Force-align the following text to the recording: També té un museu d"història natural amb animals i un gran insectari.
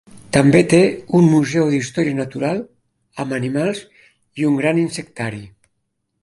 També 0.35 0.59
té 0.69 0.77
un 1.19 1.27
museu 1.33 1.69
d"història 1.73 2.17
natural 2.21 2.63
amb 3.25 3.37
animals 3.39 3.83
i 4.43 4.49
un 4.53 4.57
gran 4.63 4.83
insectari. 4.87 5.45